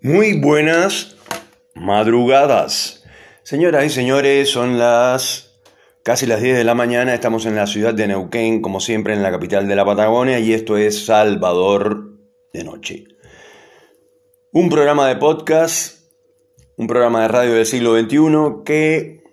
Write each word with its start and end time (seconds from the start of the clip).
Muy 0.00 0.38
buenas 0.38 1.16
madrugadas. 1.74 3.02
Señoras 3.42 3.84
y 3.84 3.90
señores, 3.90 4.48
son 4.48 4.78
las 4.78 5.60
casi 6.04 6.24
las 6.24 6.40
10 6.40 6.56
de 6.56 6.62
la 6.62 6.76
mañana. 6.76 7.14
Estamos 7.14 7.46
en 7.46 7.56
la 7.56 7.66
ciudad 7.66 7.94
de 7.94 8.06
Neuquén, 8.06 8.62
como 8.62 8.78
siempre 8.78 9.12
en 9.14 9.24
la 9.24 9.32
capital 9.32 9.66
de 9.66 9.74
la 9.74 9.84
Patagonia, 9.84 10.38
y 10.38 10.52
esto 10.52 10.76
es 10.76 11.04
Salvador 11.04 12.16
de 12.52 12.62
Noche. 12.62 13.06
Un 14.52 14.68
programa 14.68 15.08
de 15.08 15.16
podcast, 15.16 16.12
un 16.76 16.86
programa 16.86 17.22
de 17.22 17.28
radio 17.28 17.54
del 17.54 17.66
siglo 17.66 17.98
XXI 17.98 18.62
que 18.64 19.24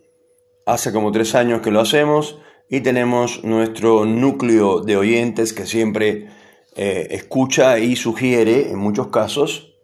hace 0.65 0.91
como 0.91 1.11
tres 1.11 1.35
años 1.35 1.61
que 1.61 1.69
lo 1.69 1.79
hacemos 1.79 2.39
y 2.71 2.81
tenemos 2.81 3.43
nuestro 3.43 4.05
núcleo 4.05 4.79
de 4.79 4.97
oyentes 4.97 5.53
que 5.53 5.67
siempre 5.67 6.27
eh, 6.75 7.09
escucha 7.11 7.77
y 7.77 7.95
sugiere, 7.95 8.71
en 8.71 8.79
muchos 8.79 9.09
casos, 9.09 9.74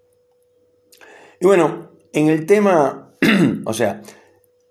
y 1.42 1.46
bueno, 1.46 1.90
en 2.14 2.30
el 2.30 2.46
tema, 2.46 3.14
o 3.66 3.74
sea, 3.74 4.04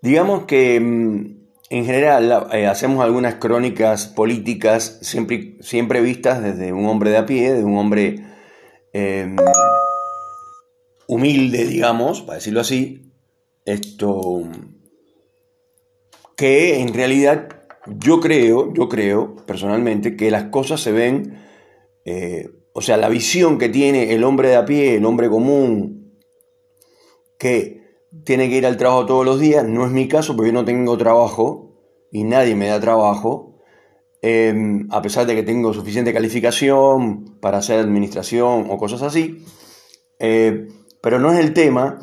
digamos 0.01 0.45
que 0.45 0.79
mm, 0.79 1.41
en 1.69 1.85
general 1.85 2.47
eh, 2.53 2.65
hacemos 2.65 3.03
algunas 3.03 3.35
crónicas 3.35 4.07
políticas 4.07 4.99
siempre, 5.01 5.57
siempre 5.59 5.99
vistas 5.99 6.41
desde 6.41 6.71
un 6.71 6.85
hombre 6.85 7.11
de 7.11 7.17
a 7.17 7.25
pie, 7.25 7.53
de 7.53 7.65
un 7.65 7.77
hombre 7.77 8.25
em, 8.93 9.35
humilde, 11.07 11.65
digamos, 11.65 12.21
para 12.21 12.37
decirlo 12.37 12.61
así, 12.61 13.11
esto 13.65 14.43
que 16.37 16.79
en 16.79 16.93
realidad 16.93 17.49
yo 17.85 18.21
creo, 18.21 18.73
yo 18.73 18.87
creo 18.87 19.35
personalmente 19.45 20.15
que 20.15 20.31
las 20.31 20.45
cosas 20.45 20.79
se 20.79 20.93
ven, 20.93 21.37
eh, 22.05 22.49
o 22.73 22.81
sea, 22.81 22.95
la 22.95 23.09
visión 23.09 23.57
que 23.57 23.67
tiene 23.67 24.13
el 24.13 24.23
hombre 24.23 24.49
de 24.49 24.55
a 24.55 24.65
pie, 24.65 24.95
el 24.95 25.05
hombre 25.05 25.29
común, 25.29 26.00
que 27.41 27.81
tiene 28.23 28.49
que 28.49 28.57
ir 28.57 28.67
al 28.67 28.77
trabajo 28.77 29.07
todos 29.07 29.25
los 29.25 29.39
días, 29.39 29.67
no 29.67 29.83
es 29.83 29.91
mi 29.91 30.07
caso 30.07 30.35
porque 30.35 30.51
yo 30.51 30.53
no 30.53 30.63
tengo 30.63 30.95
trabajo 30.95 31.73
y 32.11 32.23
nadie 32.23 32.53
me 32.55 32.67
da 32.67 32.79
trabajo, 32.79 33.57
em, 34.21 34.87
a 34.91 35.01
pesar 35.01 35.25
de 35.25 35.33
que 35.33 35.41
tengo 35.41 35.73
suficiente 35.73 36.13
calificación 36.13 37.39
para 37.39 37.57
hacer 37.57 37.79
administración 37.79 38.67
o 38.69 38.77
cosas 38.77 39.01
así, 39.01 39.43
eh, 40.19 40.67
pero 41.01 41.17
no 41.17 41.31
es 41.33 41.39
el 41.39 41.53
tema. 41.53 41.99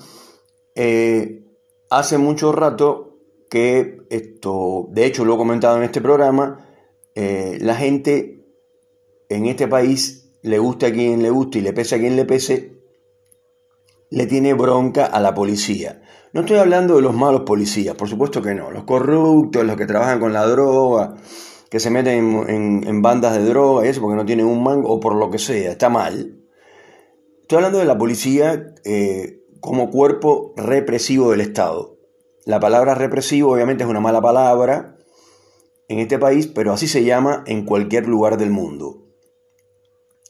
Eh, 0.75 1.45
hace 1.89 2.19
mucho 2.19 2.51
rato 2.51 3.21
que 3.49 3.99
esto, 4.11 4.89
de 4.91 5.07
hecho 5.07 5.25
lo 5.25 5.35
he 5.35 5.39
comentado 5.39 5.77
en 5.77 5.85
este 5.85 6.01
programa, 6.01 6.67
eh, 7.15 7.59
la 7.61 7.77
gente 7.77 8.45
en 9.29 9.47
este 9.47 9.69
país 9.69 10.33
le 10.43 10.59
gusta 10.59 10.89
a 10.89 10.93
quien 10.93 11.23
le 11.23 11.31
guste 11.31 11.61
y 11.61 11.63
le 11.63 11.73
pese 11.73 11.95
a 11.95 11.99
quien 12.01 12.17
le 12.17 12.25
pese, 12.25 12.78
le 14.11 14.27
tiene 14.27 14.55
bronca 14.55 15.07
a 15.07 15.21
la 15.21 15.35
policía. 15.35 16.03
No 16.33 16.41
estoy 16.43 16.59
hablando 16.59 16.97
de 16.97 17.03
los 17.03 17.15
malos 17.15 17.43
policías, 17.43 17.95
por 17.95 18.09
supuesto 18.09 18.43
que 18.43 18.55
no. 18.55 18.71
Los 18.71 18.85
corruptos, 18.85 19.65
los 19.65 19.77
que 19.77 19.87
trabajan 19.87 20.21
con 20.21 20.33
la 20.33 20.47
droga, 20.47 21.17
que 21.71 21.81
se 21.81 21.91
meten 21.91 22.45
en, 22.49 23.03
bandas 23.03 23.35
de 23.37 23.45
droga 23.45 23.85
y 23.85 23.89
eso 23.89 24.01
porque 24.01 24.17
no 24.17 24.27
tienen 24.27 24.47
un 24.47 24.63
mango 24.63 24.91
o 24.91 25.01
por 25.01 25.15
lo 25.15 25.31
que 25.31 25.39
sea, 25.39 25.73
está 25.73 25.89
mal. 25.89 26.41
Estoy 27.43 27.57
hablando 27.57 27.79
de 27.79 27.85
la 27.85 27.99
policía 27.99 28.75
eh, 28.85 29.43
como 29.61 29.91
cuerpo 29.91 30.53
represivo 30.57 31.31
del 31.31 31.41
Estado. 31.41 31.97
La 32.45 32.61
palabra 32.61 32.95
represivo 32.95 33.53
obviamente 33.53 33.85
es 33.85 33.91
una 33.91 34.01
mala 34.01 34.21
palabra 34.21 34.97
en 35.89 35.99
este 35.99 36.19
país, 36.19 36.47
pero 36.47 36.73
así 36.73 36.87
se 36.87 37.05
llama 37.05 37.43
en 37.47 37.65
cualquier 37.65 38.07
lugar 38.07 38.37
del 38.37 38.51
mundo. 38.51 39.07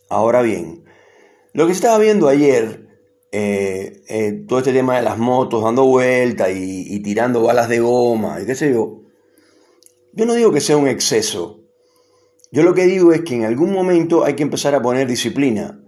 Ahora 0.08 0.42
bien, 0.42 0.84
lo 1.52 1.66
que 1.66 1.72
estaba 1.72 1.98
viendo 1.98 2.28
ayer 2.28 2.87
eh, 3.30 4.02
eh, 4.08 4.44
todo 4.48 4.60
este 4.60 4.72
tema 4.72 4.96
de 4.96 5.02
las 5.02 5.18
motos 5.18 5.62
dando 5.62 5.84
vueltas 5.84 6.48
y, 6.54 7.00
tirando 7.00 7.42
balas 7.42 7.68
de 7.68 7.80
goma 7.80 8.40
y 8.40 8.46
qué 8.46 8.54
sé 8.54 8.72
yo, 8.72 9.02
yo 10.14 10.26
no 10.26 10.34
digo 10.34 10.52
que 10.52 10.60
sea 10.60 10.76
un 10.76 10.88
exceso. 10.88 11.60
Yo 12.50 12.62
lo 12.62 12.74
que 12.74 12.86
digo 12.86 13.12
es 13.12 13.22
que 13.22 13.34
en 13.34 13.44
algún 13.44 13.72
momento 13.72 14.24
hay 14.24 14.34
que 14.34 14.42
empezar 14.42 14.74
a 14.74 14.80
poner 14.80 15.06
disciplina, 15.06 15.84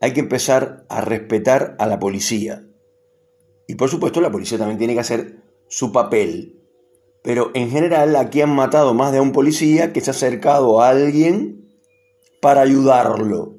hay 0.00 0.14
que 0.14 0.20
empezar 0.20 0.86
a 0.88 1.02
respetar 1.02 1.76
a 1.78 1.86
la 1.86 1.98
policía. 1.98 2.66
Y 3.66 3.74
por 3.74 3.90
supuesto 3.90 4.22
la 4.22 4.32
policía 4.32 4.56
también 4.56 4.78
tiene 4.78 4.94
que 4.94 5.00
hacer 5.00 5.42
su 5.68 5.92
papel. 5.92 6.54
Pero 7.22 7.50
en 7.52 7.70
general 7.70 8.16
aquí 8.16 8.40
han 8.40 8.54
matado 8.54 8.94
más 8.94 9.12
de 9.12 9.20
un 9.20 9.32
policía 9.32 9.92
que 9.92 10.00
se 10.00 10.10
ha 10.10 10.14
acercado 10.14 10.80
a 10.80 10.88
alguien 10.88 11.68
para 12.40 12.62
ayudarlo. 12.62 13.56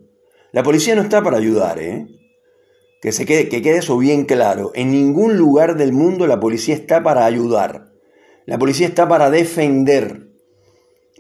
La 0.52 0.64
policía 0.64 0.96
no 0.96 1.02
está 1.02 1.22
para 1.22 1.38
ayudar, 1.38 1.80
¿eh? 1.80 2.08
Que, 3.02 3.12
se 3.12 3.26
quede, 3.26 3.48
que 3.48 3.62
quede 3.62 3.78
eso 3.78 3.98
bien 3.98 4.26
claro. 4.26 4.72
En 4.76 4.92
ningún 4.92 5.38
lugar 5.38 5.78
del 5.78 5.94
mundo 5.94 6.28
la 6.28 6.40
policía 6.40 6.76
está 6.76 7.02
para 7.02 7.26
ayudar. 7.26 7.92
La 8.46 8.58
policía 8.58 8.88
está 8.88 9.08
para 9.08 9.30
defender. 9.30 10.28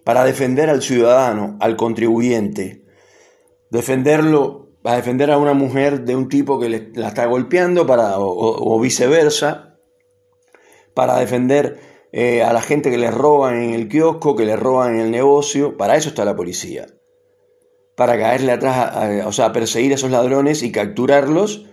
Para 0.04 0.24
defender 0.26 0.70
al 0.70 0.82
ciudadano, 0.82 1.58
al 1.62 1.78
contribuyente. 1.78 2.84
Defenderlo, 3.70 4.72
para 4.82 4.98
defender 4.98 5.32
a 5.32 5.38
una 5.38 5.54
mujer 5.54 6.02
de 6.02 6.16
un 6.16 6.28
tipo 6.28 6.60
que 6.60 6.92
la 6.94 7.08
está 7.08 7.26
golpeando 7.28 7.86
para, 7.86 8.16
o, 8.18 8.80
viceversa. 8.80 9.78
Para 10.94 11.18
defender 11.18 11.80
eh, 12.12 12.44
a 12.44 12.52
la 12.52 12.62
gente 12.62 12.92
que 12.92 12.98
le 12.98 13.12
roban 13.12 13.62
en 13.62 13.74
el 13.74 13.88
kiosco, 13.88 14.36
que 14.36 14.46
le 14.46 14.58
roban 14.58 14.96
en 14.96 15.02
el 15.02 15.12
negocio. 15.12 15.78
Para 15.78 15.96
eso 15.96 16.10
está 16.10 16.26
la 16.26 16.36
policía 16.36 16.88
para 18.00 18.18
caerle 18.18 18.54
atrás, 18.54 19.26
o 19.26 19.34
sea, 19.34 19.52
perseguir 19.52 19.92
a 19.92 19.96
esos 19.96 20.10
ladrones 20.10 20.64
y 20.64 20.72
capturarlos. 20.72 21.66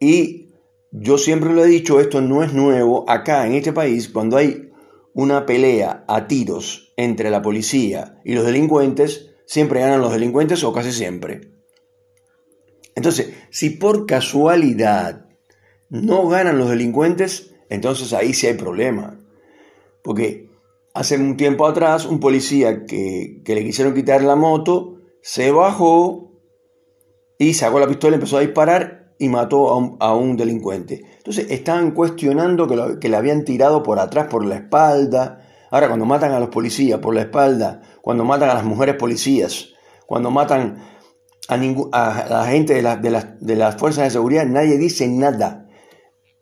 Y 0.00 0.50
yo 0.90 1.18
siempre 1.18 1.52
lo 1.52 1.64
he 1.64 1.68
dicho, 1.68 2.00
esto 2.00 2.20
no 2.20 2.42
es 2.42 2.52
nuevo. 2.52 3.08
Acá 3.08 3.46
en 3.46 3.54
este 3.54 3.72
país, 3.72 4.08
cuando 4.08 4.36
hay 4.36 4.70
una 5.14 5.46
pelea 5.46 6.04
a 6.08 6.26
tiros 6.28 6.92
entre 6.96 7.30
la 7.30 7.42
policía 7.42 8.20
y 8.24 8.34
los 8.34 8.44
delincuentes, 8.44 9.30
siempre 9.46 9.80
ganan 9.80 10.00
los 10.00 10.12
delincuentes 10.12 10.62
o 10.64 10.72
casi 10.72 10.92
siempre. 10.92 11.52
Entonces, 12.94 13.32
si 13.50 13.70
por 13.70 14.06
casualidad 14.06 15.26
no 15.88 16.28
ganan 16.28 16.58
los 16.58 16.68
delincuentes, 16.68 17.54
entonces 17.68 18.12
ahí 18.12 18.32
sí 18.32 18.46
hay 18.46 18.54
problema. 18.54 19.20
Porque 20.02 20.50
hace 20.94 21.16
un 21.16 21.36
tiempo 21.36 21.66
atrás 21.66 22.06
un 22.06 22.20
policía 22.20 22.86
que, 22.86 23.42
le 23.44 23.64
quisieron 23.64 23.94
quitar 23.94 24.22
la 24.22 24.36
moto 24.36 24.94
se 25.20 25.50
bajó 25.50 26.32
y 27.38 27.54
sacó 27.54 27.80
la 27.80 27.88
pistola, 27.88 28.14
empezó 28.14 28.38
a 28.38 28.40
disparar 28.40 29.05
y 29.18 29.28
mató 29.28 29.96
a 30.00 30.14
un, 30.14 30.36
delincuente. 30.36 31.02
Entonces 31.18 31.46
estaban 31.50 31.92
cuestionando 31.92 32.66
que, 32.66 32.98
que 33.00 33.08
le 33.08 33.16
habían 33.16 33.44
tirado 33.44 33.82
por 33.82 33.98
atrás, 33.98 34.26
por 34.28 34.44
la 34.44 34.56
espalda. 34.56 35.42
Ahora, 35.70 35.88
cuando 35.88 36.04
matan 36.04 36.32
a 36.32 36.40
los 36.40 36.50
policías 36.50 37.00
por 37.00 37.14
la 37.14 37.22
espalda, 37.22 37.82
cuando 38.02 38.24
matan 38.24 38.50
a 38.50 38.54
las 38.54 38.64
mujeres 38.64 38.96
policías, 38.96 39.70
cuando 40.06 40.30
matan 40.30 40.82
a, 41.48 41.54
a 41.54 42.28
la 42.28 42.46
gente 42.46 42.74
de, 42.74 42.82
de, 42.82 43.24
de 43.40 43.56
las 43.56 43.76
fuerzas 43.76 44.04
de 44.04 44.10
seguridad, 44.10 44.46
nadie 44.46 44.78
dice 44.78 45.08
nada. 45.08 45.68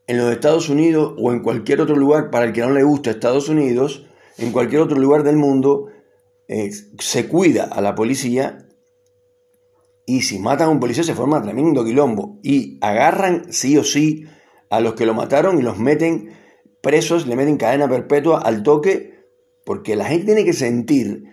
En 0.07 0.19
los 0.19 0.31
Estados 0.31 0.69
Unidos 0.69 1.15
o 1.19 1.33
en 1.33 1.43
cualquier 1.43 1.81
otro 1.81 1.97
lugar, 1.97 2.31
para 2.31 2.45
el 2.45 2.53
que 2.53 2.61
no 2.61 2.71
le 2.71 2.83
gusta 2.83 3.11
Estados 3.11 3.49
Unidos, 3.49 4.07
en 4.37 4.53
cualquier 4.53 4.83
otro 4.83 4.99
lugar 4.99 5.23
del 5.23 5.37
mundo 5.37 5.87
eh, 6.49 6.71
se 6.99 7.29
cuida 7.29 7.65
a 7.65 7.81
la 7.81 7.95
policía 7.95 8.64
y 10.07 10.23
si 10.23 10.39
matan 10.39 10.69
a 10.69 10.71
un 10.71 10.81
policía 10.81 11.05
se 11.05 11.15
forma 11.15 11.43
tremendo 11.43 11.85
quilombo 11.85 12.39
y 12.43 12.79
agarran 12.81 13.53
sí 13.53 13.77
o 13.79 13.85
sí 13.85 14.27
a 14.71 14.81
los 14.81 14.95
que 14.95 15.07
lo 15.07 15.15
mataron 15.15 15.59
y 15.59 15.63
los 15.63 15.79
meten 15.79 16.31
presos, 16.83 17.27
le 17.27 17.37
meten 17.37 17.57
cadena 17.57 17.89
perpetua 17.89 18.41
al 18.41 18.63
toque 18.63 19.15
porque 19.65 19.97
la 19.97 20.05
gente 20.05 20.27
tiene 20.27 20.45
que 20.45 20.53
sentir 20.53 21.25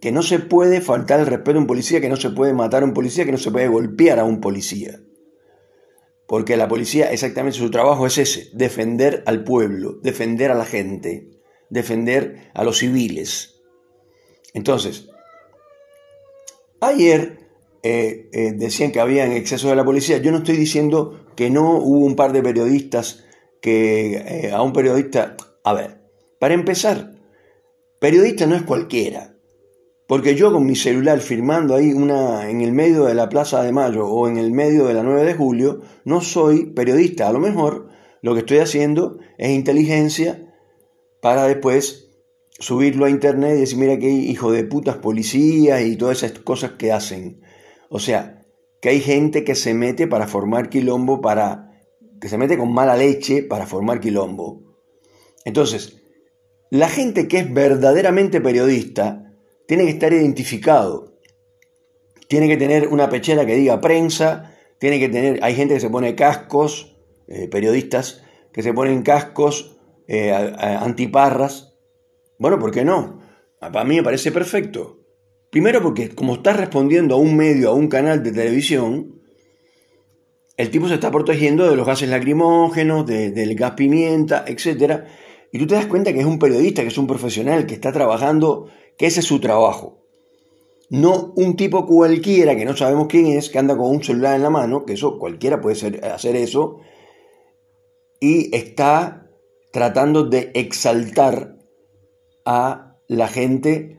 que 0.00 0.12
no 0.12 0.22
se 0.22 0.38
puede 0.38 0.80
faltar 0.80 1.18
el 1.18 1.26
respeto 1.26 1.58
a 1.58 1.60
un 1.60 1.66
policía, 1.66 2.00
que 2.00 2.08
no 2.08 2.14
se 2.14 2.30
puede 2.30 2.54
matar 2.54 2.82
a 2.82 2.86
un 2.86 2.94
policía, 2.94 3.24
que 3.24 3.32
no 3.32 3.38
se 3.38 3.50
puede 3.50 3.66
golpear 3.66 4.20
a 4.20 4.24
un 4.24 4.40
policía. 4.40 5.00
Porque 6.28 6.56
la 6.56 6.68
policía, 6.68 7.10
exactamente 7.10 7.58
su 7.58 7.70
trabajo 7.70 8.06
es 8.06 8.18
ese, 8.18 8.50
defender 8.52 9.24
al 9.26 9.42
pueblo, 9.42 9.98
defender 10.02 10.52
a 10.52 10.54
la 10.54 10.64
gente 10.64 11.38
defender 11.70 12.50
a 12.54 12.64
los 12.64 12.78
civiles. 12.78 13.60
Entonces, 14.54 15.08
ayer 16.80 17.37
eh, 17.82 18.28
eh, 18.32 18.52
decían 18.56 18.90
que 18.90 19.00
había 19.00 19.24
en 19.24 19.32
exceso 19.32 19.68
de 19.68 19.76
la 19.76 19.84
policía. 19.84 20.18
Yo 20.18 20.32
no 20.32 20.38
estoy 20.38 20.56
diciendo 20.56 21.20
que 21.36 21.50
no 21.50 21.76
hubo 21.78 22.04
un 22.04 22.16
par 22.16 22.32
de 22.32 22.42
periodistas 22.42 23.24
que 23.60 24.16
eh, 24.16 24.52
a 24.52 24.62
un 24.62 24.72
periodista... 24.72 25.36
A 25.64 25.74
ver, 25.74 26.00
para 26.38 26.54
empezar, 26.54 27.12
periodista 28.00 28.46
no 28.46 28.56
es 28.56 28.62
cualquiera. 28.62 29.34
Porque 30.06 30.34
yo 30.34 30.50
con 30.52 30.64
mi 30.64 30.74
celular 30.74 31.20
firmando 31.20 31.74
ahí 31.74 31.92
una 31.92 32.48
en 32.48 32.62
el 32.62 32.72
medio 32.72 33.04
de 33.04 33.14
la 33.14 33.28
Plaza 33.28 33.62
de 33.62 33.72
Mayo 33.72 34.06
o 34.06 34.26
en 34.26 34.38
el 34.38 34.50
medio 34.50 34.86
de 34.86 34.94
la 34.94 35.02
9 35.02 35.24
de 35.24 35.34
julio, 35.34 35.82
no 36.04 36.22
soy 36.22 36.64
periodista. 36.64 37.28
A 37.28 37.32
lo 37.32 37.40
mejor 37.40 37.90
lo 38.22 38.32
que 38.32 38.40
estoy 38.40 38.58
haciendo 38.58 39.18
es 39.36 39.50
inteligencia 39.50 40.54
para 41.20 41.44
después 41.46 42.08
subirlo 42.58 43.04
a 43.04 43.10
internet 43.10 43.56
y 43.56 43.60
decir, 43.60 43.78
mira 43.78 43.98
qué 43.98 44.08
hijo 44.08 44.50
de 44.50 44.64
putas 44.64 44.96
policías 44.96 45.82
y 45.82 45.96
todas 45.96 46.22
esas 46.22 46.38
cosas 46.38 46.72
que 46.72 46.90
hacen. 46.90 47.42
O 47.88 47.98
sea, 47.98 48.46
que 48.80 48.90
hay 48.90 49.00
gente 49.00 49.44
que 49.44 49.54
se 49.54 49.74
mete 49.74 50.06
para 50.06 50.26
formar 50.26 50.68
quilombo, 50.68 51.20
para, 51.20 51.72
que 52.20 52.28
se 52.28 52.38
mete 52.38 52.56
con 52.56 52.72
mala 52.72 52.96
leche 52.96 53.42
para 53.42 53.66
formar 53.66 54.00
quilombo. 54.00 54.62
Entonces, 55.44 56.02
la 56.70 56.88
gente 56.88 57.28
que 57.28 57.38
es 57.38 57.52
verdaderamente 57.52 58.40
periodista 58.40 59.32
tiene 59.66 59.84
que 59.84 59.90
estar 59.90 60.12
identificado. 60.12 61.18
Tiene 62.28 62.46
que 62.46 62.56
tener 62.56 62.88
una 62.88 63.08
pechera 63.08 63.46
que 63.46 63.54
diga 63.54 63.80
prensa, 63.80 64.54
tiene 64.78 64.98
que 65.00 65.08
tener, 65.08 65.42
hay 65.42 65.54
gente 65.54 65.74
que 65.74 65.80
se 65.80 65.90
pone 65.90 66.14
cascos, 66.14 66.96
eh, 67.26 67.48
periodistas, 67.48 68.22
que 68.52 68.62
se 68.62 68.72
ponen 68.72 69.02
cascos 69.02 69.78
eh, 70.06 70.32
antiparras. 70.32 71.74
Bueno, 72.38 72.58
¿por 72.58 72.70
qué 72.70 72.84
no? 72.84 73.20
Para 73.60 73.84
mí 73.84 73.96
me 73.96 74.02
parece 74.02 74.30
perfecto. 74.30 74.97
Primero 75.50 75.82
porque 75.82 76.14
como 76.14 76.34
está 76.34 76.52
respondiendo 76.52 77.14
a 77.14 77.18
un 77.18 77.36
medio, 77.36 77.70
a 77.70 77.74
un 77.74 77.88
canal 77.88 78.22
de 78.22 78.32
televisión, 78.32 79.18
el 80.56 80.70
tipo 80.70 80.88
se 80.88 80.94
está 80.94 81.10
protegiendo 81.10 81.68
de 81.68 81.76
los 81.76 81.86
gases 81.86 82.08
lacrimógenos, 82.08 83.06
del 83.06 83.54
gas 83.54 83.72
pimienta, 83.72 84.44
etc. 84.46 85.04
Y 85.52 85.58
tú 85.58 85.66
te 85.66 85.76
das 85.76 85.86
cuenta 85.86 86.12
que 86.12 86.20
es 86.20 86.26
un 86.26 86.38
periodista, 86.38 86.82
que 86.82 86.88
es 86.88 86.98
un 86.98 87.06
profesional, 87.06 87.64
que 87.64 87.74
está 87.74 87.92
trabajando, 87.92 88.68
que 88.98 89.06
ese 89.06 89.20
es 89.20 89.26
su 89.26 89.40
trabajo. 89.40 90.04
No 90.90 91.32
un 91.36 91.56
tipo 91.56 91.86
cualquiera 91.86 92.56
que 92.56 92.64
no 92.64 92.76
sabemos 92.76 93.06
quién 93.08 93.26
es, 93.26 93.50
que 93.50 93.58
anda 93.58 93.76
con 93.76 93.90
un 93.90 94.02
celular 94.02 94.34
en 94.34 94.42
la 94.42 94.50
mano, 94.50 94.84
que 94.84 94.94
eso 94.94 95.18
cualquiera 95.18 95.60
puede 95.60 96.00
hacer 96.02 96.36
eso, 96.36 96.80
y 98.20 98.54
está 98.56 99.30
tratando 99.72 100.24
de 100.24 100.50
exaltar 100.54 101.56
a 102.44 102.96
la 103.06 103.28
gente, 103.28 103.97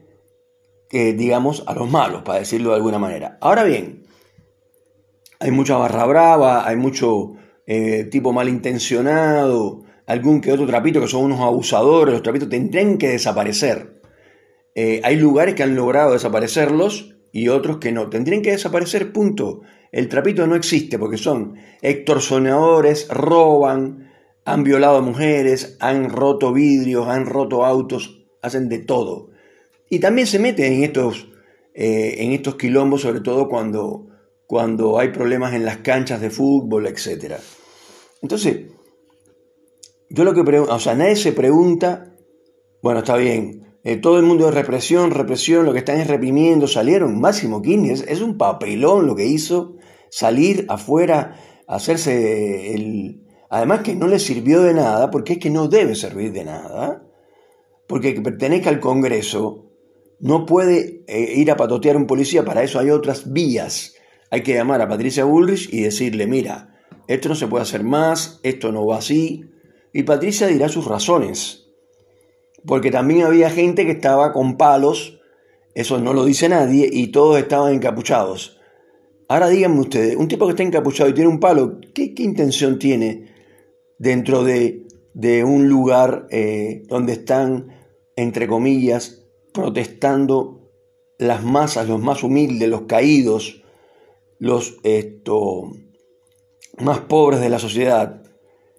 que 0.90 1.12
digamos, 1.14 1.62
a 1.66 1.74
los 1.74 1.88
malos, 1.88 2.22
para 2.22 2.40
decirlo 2.40 2.70
de 2.70 2.76
alguna 2.76 2.98
manera. 2.98 3.38
Ahora 3.40 3.62
bien, 3.62 4.02
hay 5.38 5.52
mucha 5.52 5.76
barra 5.76 6.04
brava, 6.04 6.68
hay 6.68 6.76
mucho 6.76 7.34
eh, 7.66 8.04
tipo 8.10 8.32
malintencionado, 8.32 9.84
algún 10.06 10.40
que 10.40 10.52
otro 10.52 10.66
trapito 10.66 11.00
que 11.00 11.06
son 11.06 11.24
unos 11.24 11.40
abusadores, 11.40 12.12
los 12.12 12.22
trapitos 12.24 12.48
tendrán 12.48 12.98
que 12.98 13.08
desaparecer. 13.08 14.02
Eh, 14.74 15.00
hay 15.04 15.16
lugares 15.16 15.54
que 15.54 15.62
han 15.62 15.76
logrado 15.76 16.12
desaparecerlos 16.12 17.14
y 17.32 17.48
otros 17.48 17.78
que 17.78 17.92
no. 17.92 18.10
Tendrían 18.10 18.42
que 18.42 18.50
desaparecer, 18.50 19.12
punto. 19.12 19.60
El 19.92 20.08
trapito 20.08 20.46
no 20.48 20.56
existe 20.56 20.98
porque 20.98 21.16
son 21.16 21.54
extorsionadores, 21.82 23.08
roban, 23.08 24.10
han 24.44 24.64
violado 24.64 24.96
a 24.96 25.02
mujeres, 25.02 25.76
han 25.78 26.10
roto 26.10 26.52
vidrios, 26.52 27.06
han 27.06 27.26
roto 27.26 27.64
autos, 27.64 28.26
hacen 28.42 28.68
de 28.68 28.80
todo. 28.80 29.29
Y 29.90 29.98
también 29.98 30.26
se 30.26 30.38
meten 30.38 30.72
en 30.72 30.84
estos, 30.84 31.28
eh, 31.74 32.14
en 32.18 32.32
estos 32.32 32.54
quilombos, 32.54 33.02
sobre 33.02 33.20
todo 33.20 33.48
cuando, 33.48 34.06
cuando 34.46 34.98
hay 34.98 35.08
problemas 35.08 35.52
en 35.52 35.66
las 35.66 35.78
canchas 35.78 36.22
de 36.22 36.30
fútbol, 36.30 36.86
etc. 36.86 37.34
Entonces, 38.22 38.68
yo 40.08 40.24
lo 40.24 40.32
que 40.32 40.44
pregunto, 40.44 40.74
o 40.74 40.78
sea, 40.78 40.94
nadie 40.94 41.16
se 41.16 41.32
pregunta, 41.32 42.14
bueno, 42.82 43.00
está 43.00 43.16
bien, 43.16 43.76
eh, 43.84 43.96
todo 43.96 44.18
el 44.18 44.24
mundo 44.24 44.48
es 44.48 44.54
represión, 44.54 45.10
represión, 45.10 45.66
lo 45.66 45.72
que 45.72 45.80
están 45.80 46.00
es 46.00 46.06
reprimiendo, 46.06 46.66
salieron, 46.66 47.20
Máximo 47.20 47.60
Kirchner, 47.60 47.92
es, 47.92 48.04
es 48.08 48.22
un 48.22 48.38
papelón 48.38 49.06
lo 49.06 49.14
que 49.14 49.26
hizo, 49.26 49.76
salir 50.08 50.64
afuera, 50.68 51.36
hacerse 51.66 52.74
el, 52.74 53.20
Además 53.50 53.80
que 53.80 53.96
no 53.96 54.06
le 54.06 54.20
sirvió 54.20 54.62
de 54.62 54.74
nada, 54.74 55.10
porque 55.10 55.34
es 55.34 55.38
que 55.40 55.50
no 55.50 55.66
debe 55.66 55.96
servir 55.96 56.32
de 56.32 56.44
nada, 56.44 57.04
porque 57.88 58.14
que 58.14 58.22
pertenezca 58.22 58.70
al 58.70 58.78
Congreso 58.78 59.69
no 60.20 60.46
puede 60.46 61.02
eh, 61.06 61.34
ir 61.36 61.50
a 61.50 61.56
patotear 61.56 61.96
un 61.96 62.06
policía, 62.06 62.44
para 62.44 62.62
eso 62.62 62.78
hay 62.78 62.90
otras 62.90 63.32
vías. 63.32 63.94
Hay 64.30 64.42
que 64.42 64.54
llamar 64.54 64.80
a 64.80 64.88
Patricia 64.88 65.24
Bullrich 65.24 65.72
y 65.72 65.82
decirle, 65.82 66.26
mira, 66.26 66.78
esto 67.08 67.28
no 67.28 67.34
se 67.34 67.48
puede 67.48 67.62
hacer 67.62 67.82
más, 67.82 68.38
esto 68.42 68.70
no 68.70 68.86
va 68.86 68.98
así, 68.98 69.50
y 69.92 70.04
Patricia 70.04 70.46
dirá 70.46 70.68
sus 70.68 70.84
razones, 70.84 71.66
porque 72.64 72.90
también 72.90 73.24
había 73.24 73.50
gente 73.50 73.84
que 73.84 73.92
estaba 73.92 74.32
con 74.32 74.56
palos, 74.56 75.20
eso 75.74 75.98
no 75.98 76.12
lo 76.12 76.24
dice 76.24 76.48
nadie, 76.48 76.88
y 76.92 77.08
todos 77.08 77.38
estaban 77.38 77.74
encapuchados. 77.74 78.60
Ahora 79.28 79.48
díganme 79.48 79.80
ustedes, 79.80 80.16
un 80.16 80.28
tipo 80.28 80.46
que 80.46 80.50
está 80.50 80.62
encapuchado 80.62 81.10
y 81.10 81.14
tiene 81.14 81.30
un 81.30 81.40
palo, 81.40 81.80
¿qué, 81.94 82.14
qué 82.14 82.22
intención 82.22 82.78
tiene 82.78 83.30
dentro 84.00 84.44
de, 84.44 84.86
un 85.44 85.68
lugar 85.68 86.26
eh, 86.30 86.84
donde 86.88 87.12
están, 87.12 87.68
entre 88.16 88.46
comillas, 88.48 89.19
protestando 89.52 90.70
las 91.18 91.44
masas, 91.44 91.88
los 91.88 92.00
más 92.00 92.22
humildes, 92.22 92.68
los 92.68 92.82
caídos, 92.82 93.62
los 94.38 94.78
esto, 94.82 95.70
más 96.78 97.00
pobres 97.00 97.40
de 97.40 97.50
la 97.50 97.58
sociedad, 97.58 98.22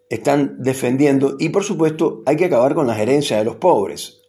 están 0.09 0.61
defendiendo 0.61 1.35
y 1.39 1.49
por 1.49 1.63
supuesto 1.63 2.21
hay 2.25 2.35
que 2.35 2.45
acabar 2.45 2.73
con 2.73 2.87
la 2.87 2.95
gerencia 2.95 3.37
de 3.37 3.45
los 3.45 3.55
pobres. 3.55 4.21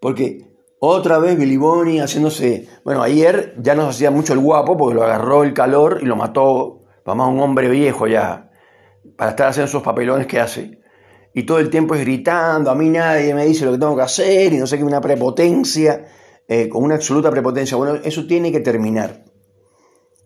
Porque 0.00 0.50
otra 0.78 1.18
vez 1.18 1.38
Billy 1.38 1.58
Bonnie 1.58 2.00
haciéndose, 2.00 2.66
bueno, 2.84 3.02
ayer 3.02 3.54
ya 3.58 3.74
nos 3.74 3.94
hacía 3.94 4.10
mucho 4.10 4.32
el 4.32 4.38
guapo 4.38 4.76
porque 4.76 4.94
lo 4.94 5.04
agarró 5.04 5.44
el 5.44 5.52
calor 5.52 6.00
y 6.02 6.06
lo 6.06 6.16
mató, 6.16 6.84
vamos, 7.04 7.28
un 7.28 7.40
hombre 7.40 7.68
viejo 7.68 8.06
ya, 8.06 8.50
para 9.16 9.30
estar 9.30 9.48
haciendo 9.48 9.68
esos 9.68 9.82
papelones 9.82 10.26
que 10.26 10.40
hace. 10.40 10.79
Y 11.32 11.44
todo 11.44 11.58
el 11.58 11.70
tiempo 11.70 11.94
es 11.94 12.00
gritando, 12.00 12.70
a 12.70 12.74
mí 12.74 12.88
nadie 12.88 13.34
me 13.34 13.46
dice 13.46 13.64
lo 13.64 13.72
que 13.72 13.78
tengo 13.78 13.96
que 13.96 14.02
hacer 14.02 14.52
y 14.52 14.58
no 14.58 14.66
sé 14.66 14.78
qué, 14.78 14.84
una 14.84 15.00
prepotencia, 15.00 16.06
eh, 16.48 16.68
con 16.68 16.82
una 16.82 16.96
absoluta 16.96 17.30
prepotencia. 17.30 17.76
Bueno, 17.76 18.00
eso 18.02 18.26
tiene 18.26 18.50
que 18.50 18.60
terminar. 18.60 19.24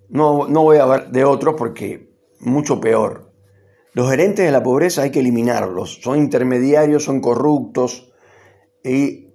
No, 0.09 0.49
no 0.49 0.62
voy 0.62 0.79
a 0.79 0.85
hablar 0.85 1.11
de 1.11 1.25
otros 1.25 1.55
porque 1.59 2.11
mucho 2.41 2.81
peor. 2.81 3.33
Los 3.93 4.11
gerentes 4.11 4.45
de 4.45 4.53
la 4.53 4.62
pobreza 4.62 5.03
hay 5.03 5.11
que 5.11 5.21
eliminarlos. 5.21 6.01
Son 6.03 6.19
intermediarios, 6.19 7.05
son 7.05 7.21
corruptos. 7.21 8.12
Y, 8.83 9.29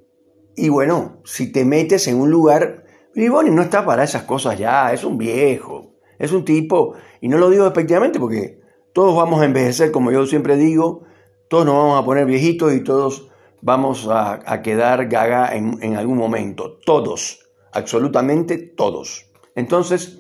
y 0.56 0.70
bueno, 0.70 1.22
si 1.26 1.52
te 1.52 1.66
metes 1.66 2.08
en 2.08 2.16
un 2.16 2.30
lugar... 2.30 2.86
Briboni 3.16 3.50
no 3.50 3.64
está 3.64 3.84
para 3.84 4.04
esas 4.04 4.24
cosas 4.24 4.58
ya, 4.58 4.94
es 4.94 5.04
un 5.04 5.18
viejo, 5.18 5.96
es 6.20 6.32
un 6.32 6.46
tipo, 6.46 6.94
y 7.20 7.28
no 7.28 7.40
lo 7.40 7.50
digo 7.50 7.64
despectivamente 7.66 8.20
porque 8.20 8.62
todos 8.94 9.16
vamos 9.16 9.42
a 9.42 9.46
envejecer, 9.46 9.92
como 9.92 10.12
yo 10.12 10.26
siempre 10.28 10.56
digo, 10.56 11.06
todos 11.50 11.66
nos 11.66 11.76
vamos 11.76 12.02
a 12.02 12.06
poner 12.06 12.26
viejitos 12.26 12.74
y 12.74 12.84
todos 12.84 13.30
vamos 13.62 14.08
a, 14.10 14.62
quedar 14.62 15.10
gaga 15.10 15.56
en, 15.56 15.78
en 15.82 15.98
algún 15.98 16.18
momento. 16.18 16.80
Todos, 16.86 17.50
absolutamente 17.74 18.58
todos. 18.58 19.26
Entonces, 19.56 20.20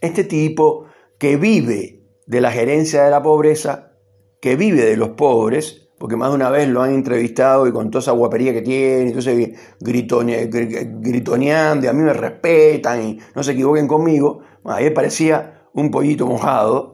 este 0.00 0.24
tipo 0.24 0.86
que 1.18 1.36
vive 1.36 2.04
de 2.26 2.40
la 2.40 2.52
gerencia 2.52 3.04
de 3.04 3.10
la 3.10 3.22
pobreza, 3.22 3.92
que 4.40 4.56
vive 4.56 4.82
de 4.82 4.96
los 4.96 5.10
pobres, 5.10 5.90
porque 5.98 6.16
más 6.16 6.30
de 6.30 6.34
una 6.34 6.50
vez 6.50 6.68
lo 6.68 6.82
han 6.82 6.92
entrevistado 6.92 7.66
y 7.66 7.72
con 7.72 7.90
toda 7.90 8.02
esa 8.02 8.12
guapería 8.12 8.52
que 8.52 8.62
tiene, 8.62 9.08
entonces 9.08 9.58
gritoneando 9.80 11.86
y 11.86 11.88
a 11.88 11.92
mí 11.92 12.02
me 12.02 12.12
respetan 12.12 13.02
y 13.02 13.18
no 13.34 13.42
se 13.42 13.52
equivoquen 13.52 13.88
conmigo, 13.88 14.40
a 14.64 14.80
mí 14.80 14.90
parecía 14.90 15.68
un 15.72 15.90
pollito 15.90 16.26
mojado, 16.26 16.93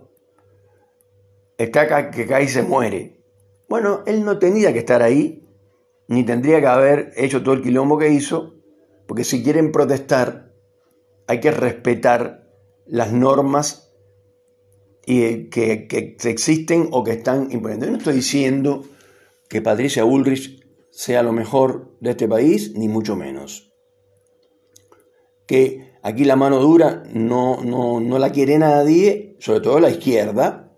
está 1.64 2.10
que 2.10 2.26
cae 2.26 2.44
y 2.44 2.48
se 2.48 2.62
muere. 2.62 3.22
Bueno, 3.68 4.02
él 4.06 4.24
no 4.24 4.38
tenía 4.38 4.72
que 4.72 4.80
estar 4.80 5.02
ahí, 5.02 5.46
ni 6.08 6.24
tendría 6.24 6.60
que 6.60 6.66
haber 6.66 7.12
hecho 7.16 7.42
todo 7.42 7.54
el 7.54 7.62
quilombo 7.62 7.98
que 7.98 8.10
hizo, 8.10 8.54
porque 9.06 9.24
si 9.24 9.42
quieren 9.42 9.70
protestar, 9.70 10.52
hay 11.26 11.40
que 11.40 11.50
respetar 11.50 12.48
las 12.86 13.12
normas 13.12 13.92
que, 15.02 15.48
que 15.50 16.16
existen 16.30 16.88
o 16.92 17.04
que 17.04 17.12
están 17.12 17.52
imponiendo. 17.52 17.86
Yo 17.86 17.92
no 17.92 17.98
estoy 17.98 18.14
diciendo 18.14 18.84
que 19.48 19.62
Patricia 19.62 20.04
Ulrich 20.04 20.60
sea 20.90 21.22
lo 21.22 21.32
mejor 21.32 21.96
de 22.00 22.10
este 22.10 22.28
país, 22.28 22.72
ni 22.74 22.88
mucho 22.88 23.16
menos. 23.16 23.72
Que 25.46 25.94
aquí 26.02 26.24
la 26.24 26.36
mano 26.36 26.58
dura 26.60 27.02
no, 27.12 27.62
no, 27.62 28.00
no 28.00 28.18
la 28.18 28.30
quiere 28.30 28.58
nadie, 28.58 29.36
sobre 29.40 29.60
todo 29.60 29.80
la 29.80 29.90
izquierda, 29.90 30.69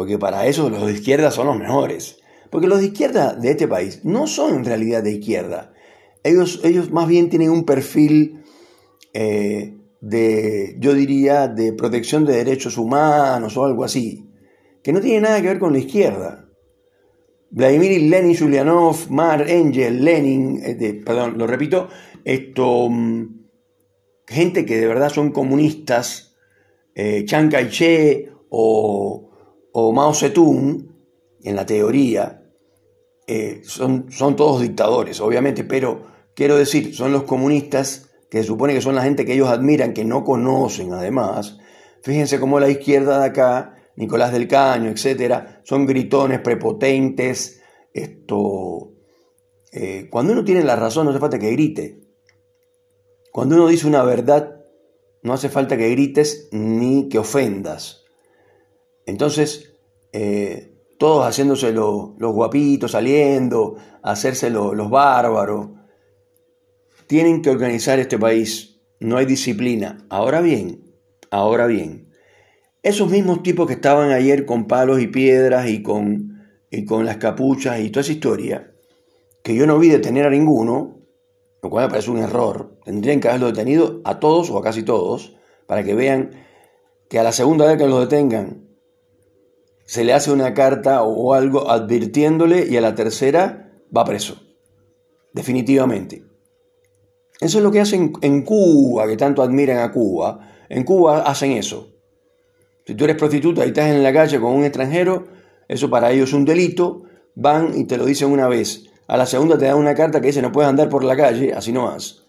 porque 0.00 0.18
para 0.18 0.46
eso 0.46 0.70
los 0.70 0.86
de 0.86 0.94
izquierda 0.94 1.30
son 1.30 1.48
los 1.48 1.58
mejores. 1.58 2.20
Porque 2.48 2.66
los 2.66 2.78
de 2.78 2.86
izquierda 2.86 3.34
de 3.34 3.50
este 3.50 3.68
país 3.68 4.00
no 4.02 4.26
son 4.26 4.54
en 4.54 4.64
realidad 4.64 5.02
de 5.02 5.12
izquierda. 5.12 5.74
Ellos, 6.24 6.62
ellos 6.64 6.90
más 6.90 7.06
bien 7.06 7.28
tienen 7.28 7.50
un 7.50 7.66
perfil 7.66 8.42
eh, 9.12 9.76
de, 10.00 10.76
yo 10.78 10.94
diría, 10.94 11.48
de 11.48 11.74
protección 11.74 12.24
de 12.24 12.34
derechos 12.36 12.78
humanos 12.78 13.58
o 13.58 13.64
algo 13.66 13.84
así, 13.84 14.26
que 14.82 14.94
no 14.94 15.02
tiene 15.02 15.20
nada 15.20 15.42
que 15.42 15.48
ver 15.48 15.58
con 15.58 15.74
la 15.74 15.80
izquierda. 15.80 16.48
Vladimir 17.50 18.00
Lenin, 18.00 18.34
Julianov, 18.34 19.10
Mar, 19.10 19.50
Engel, 19.50 20.02
Lenin, 20.02 20.62
eh, 20.64 21.02
perdón, 21.04 21.36
lo 21.36 21.46
repito, 21.46 21.90
esto, 22.24 22.88
mm, 22.88 23.48
gente 24.26 24.64
que 24.64 24.78
de 24.78 24.86
verdad 24.86 25.10
son 25.10 25.30
comunistas, 25.30 26.38
eh, 26.94 27.26
Chiang 27.26 27.50
o 28.48 29.29
o 29.72 29.92
Mao 29.92 30.14
Zedong, 30.14 30.88
en 31.42 31.56
la 31.56 31.66
teoría, 31.66 32.42
eh, 33.26 33.62
son, 33.64 34.10
son 34.10 34.36
todos 34.36 34.60
dictadores, 34.60 35.20
obviamente, 35.20 35.64
pero 35.64 36.06
quiero 36.34 36.56
decir, 36.56 36.94
son 36.94 37.12
los 37.12 37.24
comunistas 37.24 38.10
que 38.30 38.38
se 38.38 38.44
supone 38.44 38.74
que 38.74 38.80
son 38.80 38.94
la 38.94 39.02
gente 39.02 39.24
que 39.24 39.34
ellos 39.34 39.48
admiran, 39.48 39.94
que 39.94 40.04
no 40.04 40.24
conocen 40.24 40.92
además, 40.92 41.58
fíjense 42.02 42.40
cómo 42.40 42.60
la 42.60 42.68
izquierda 42.68 43.20
de 43.20 43.26
acá, 43.26 43.76
Nicolás 43.96 44.32
del 44.32 44.48
Caño, 44.48 44.90
etcétera, 44.90 45.60
son 45.64 45.86
gritones, 45.86 46.40
prepotentes, 46.40 47.60
esto... 47.92 48.92
Eh, 49.72 50.08
cuando 50.10 50.32
uno 50.32 50.44
tiene 50.44 50.64
la 50.64 50.74
razón 50.74 51.04
no 51.04 51.10
hace 51.12 51.20
falta 51.20 51.38
que 51.38 51.52
grite. 51.52 52.00
Cuando 53.30 53.54
uno 53.54 53.68
dice 53.68 53.86
una 53.86 54.02
verdad, 54.02 54.64
no 55.22 55.32
hace 55.32 55.48
falta 55.48 55.76
que 55.76 55.90
grites 55.90 56.48
ni 56.50 57.08
que 57.08 57.18
ofendas. 57.18 57.99
Entonces, 59.10 59.74
eh, 60.12 60.70
todos 60.98 61.26
haciéndose 61.26 61.72
los 61.72 62.14
guapitos, 62.18 62.92
saliendo, 62.92 63.76
hacerse 64.02 64.50
los 64.50 64.90
bárbaros. 64.90 65.70
Tienen 67.06 67.42
que 67.42 67.50
organizar 67.50 67.98
este 67.98 68.18
país. 68.18 68.80
No 69.00 69.16
hay 69.16 69.26
disciplina. 69.26 70.06
Ahora 70.10 70.40
bien, 70.40 70.84
ahora 71.30 71.66
bien, 71.66 72.12
esos 72.82 73.10
mismos 73.10 73.42
tipos 73.42 73.66
que 73.66 73.72
estaban 73.72 74.12
ayer 74.12 74.46
con 74.46 74.66
palos 74.66 75.00
y 75.00 75.08
piedras 75.08 75.68
y 75.68 75.82
con, 75.82 76.44
y 76.70 76.84
con 76.84 77.04
las 77.04 77.16
capuchas 77.16 77.80
y 77.80 77.90
toda 77.90 78.02
esa 78.02 78.12
historia, 78.12 78.74
que 79.42 79.56
yo 79.56 79.66
no 79.66 79.78
vi 79.78 79.88
detener 79.88 80.26
a 80.26 80.30
ninguno, 80.30 80.98
lo 81.62 81.70
cual 81.70 81.86
me 81.86 81.90
parece 81.90 82.10
un 82.10 82.18
error, 82.18 82.78
tendrían 82.84 83.20
que 83.20 83.28
haberlo 83.28 83.48
detenido 83.48 84.02
a 84.04 84.20
todos 84.20 84.50
o 84.50 84.58
a 84.58 84.62
casi 84.62 84.82
todos, 84.82 85.36
para 85.66 85.82
que 85.82 85.94
vean 85.94 86.30
que 87.08 87.18
a 87.18 87.22
la 87.22 87.32
segunda 87.32 87.66
vez 87.66 87.76
que 87.76 87.86
los 87.86 88.00
detengan 88.00 88.69
se 89.90 90.04
le 90.04 90.12
hace 90.12 90.30
una 90.30 90.54
carta 90.54 91.02
o 91.02 91.34
algo 91.34 91.68
advirtiéndole 91.68 92.64
y 92.64 92.76
a 92.76 92.80
la 92.80 92.94
tercera 92.94 93.72
va 93.94 94.04
preso. 94.04 94.40
Definitivamente. 95.32 96.22
Eso 97.40 97.58
es 97.58 97.64
lo 97.64 97.72
que 97.72 97.80
hacen 97.80 98.12
en 98.22 98.42
Cuba, 98.42 99.08
que 99.08 99.16
tanto 99.16 99.42
admiran 99.42 99.78
a 99.78 99.90
Cuba. 99.90 100.48
En 100.68 100.84
Cuba 100.84 101.22
hacen 101.22 101.50
eso. 101.50 101.88
Si 102.86 102.94
tú 102.94 103.02
eres 103.02 103.16
prostituta 103.16 103.64
y 103.64 103.70
estás 103.70 103.86
en 103.86 104.04
la 104.04 104.12
calle 104.12 104.38
con 104.38 104.52
un 104.52 104.62
extranjero, 104.62 105.26
eso 105.66 105.90
para 105.90 106.12
ellos 106.12 106.28
es 106.28 106.34
un 106.36 106.44
delito. 106.44 107.02
Van 107.34 107.76
y 107.76 107.84
te 107.88 107.96
lo 107.96 108.04
dicen 108.04 108.30
una 108.30 108.46
vez. 108.46 108.84
A 109.08 109.16
la 109.16 109.26
segunda 109.26 109.58
te 109.58 109.64
dan 109.64 109.76
una 109.76 109.96
carta 109.96 110.20
que 110.20 110.28
dice 110.28 110.40
no 110.40 110.52
puedes 110.52 110.68
andar 110.68 110.88
por 110.88 111.02
la 111.02 111.16
calle, 111.16 111.52
así 111.52 111.72
no 111.72 111.86
más. 111.86 112.28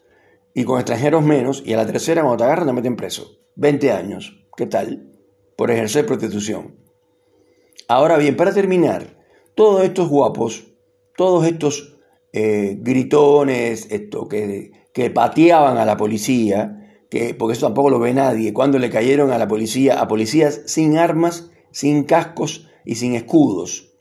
Y 0.56 0.64
con 0.64 0.80
extranjeros 0.80 1.22
menos. 1.22 1.62
Y 1.64 1.74
a 1.74 1.78
la 1.78 1.86
tercera, 1.86 2.24
cuando 2.24 2.38
te 2.38 2.44
agarran, 2.46 2.66
te 2.66 2.74
meten 2.74 2.96
preso. 2.96 3.38
20 3.54 3.92
años. 3.92 4.48
¿Qué 4.58 4.66
tal? 4.66 5.12
Por 5.56 5.70
ejercer 5.70 6.08
prostitución. 6.08 6.82
Ahora 7.88 8.18
bien, 8.18 8.36
para 8.36 8.54
terminar, 8.54 9.18
todos 9.56 9.84
estos 9.84 10.10
guapos, 10.10 10.66
todos 11.16 11.46
estos 11.46 11.98
eh, 12.34 12.78
gritones 12.80 13.88
esto, 13.92 14.28
que, 14.28 14.72
que 14.94 15.10
pateaban 15.10 15.78
a 15.78 15.86
la 15.86 15.98
policía, 15.98 17.04
que, 17.10 17.34
porque 17.34 17.54
eso 17.54 17.68
tampoco 17.68 17.90
lo 17.90 18.00
ve 18.00 18.14
nadie, 18.14 18.54
cuando 18.54 18.80
le 18.80 18.90
cayeron 18.90 19.32
a 19.32 19.38
la 19.38 19.48
policía, 19.48 20.00
a 20.00 20.08
policías 20.08 20.62
sin 20.66 20.98
armas, 20.98 21.52
sin 21.72 22.04
cascos 22.04 22.68
y 22.86 22.96
sin 22.96 23.16
escudos, 23.16 23.92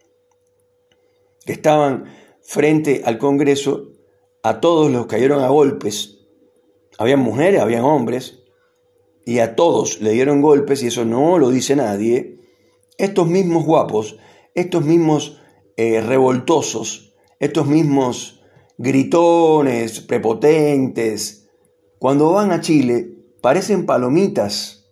que 1.44 1.52
estaban 1.52 2.04
frente 2.42 3.02
al 3.04 3.18
Congreso, 3.18 3.92
a 4.42 4.60
todos 4.60 4.90
los 4.90 5.06
cayeron 5.06 5.42
a 5.42 5.48
golpes, 5.48 6.20
habían 6.98 7.20
mujeres, 7.20 7.60
habían 7.60 7.82
hombres, 7.82 8.38
y 9.26 9.38
a 9.38 9.54
todos 9.54 10.00
le 10.00 10.12
dieron 10.12 10.40
golpes, 10.40 10.82
y 10.82 10.86
eso 10.86 11.04
no 11.04 11.38
lo 11.38 11.50
dice 11.50 11.76
nadie, 11.76 12.39
estos 13.00 13.26
mismos 13.26 13.64
guapos, 13.64 14.16
estos 14.54 14.84
mismos 14.84 15.40
eh, 15.76 16.00
revoltosos, 16.00 17.14
estos 17.38 17.66
mismos 17.66 18.42
gritones, 18.76 20.00
prepotentes, 20.00 21.48
cuando 21.98 22.32
van 22.32 22.52
a 22.52 22.60
Chile, 22.60 23.08
parecen 23.42 23.86
palomitas, 23.86 24.90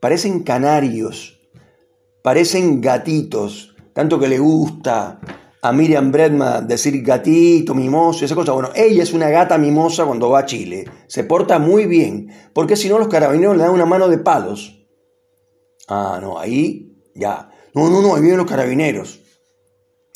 parecen 0.00 0.42
canarios, 0.42 1.40
parecen 2.22 2.80
gatitos, 2.80 3.74
tanto 3.92 4.18
que 4.18 4.28
le 4.28 4.38
gusta 4.38 5.20
a 5.60 5.72
Miriam 5.72 6.10
Bredman 6.12 6.66
decir 6.66 7.02
gatito, 7.02 7.74
mimoso, 7.74 8.24
esa 8.24 8.34
cosa. 8.34 8.52
Bueno, 8.52 8.70
ella 8.74 9.02
es 9.02 9.12
una 9.12 9.28
gata 9.30 9.56
mimosa 9.58 10.04
cuando 10.04 10.30
va 10.30 10.40
a 10.40 10.46
Chile, 10.46 10.84
se 11.06 11.24
porta 11.24 11.58
muy 11.58 11.86
bien, 11.86 12.30
porque 12.52 12.76
si 12.76 12.88
no 12.88 12.98
los 12.98 13.08
carabineros 13.08 13.56
le 13.56 13.62
dan 13.62 13.72
una 13.72 13.86
mano 13.86 14.08
de 14.08 14.18
palos. 14.18 14.86
Ah, 15.88 16.18
no, 16.22 16.38
ahí 16.38 16.93
ya. 17.14 17.50
No, 17.74 17.90
no, 17.90 18.02
no, 18.02 18.14
ahí 18.14 18.20
vienen 18.20 18.38
los 18.38 18.48
carabineros. 18.48 19.20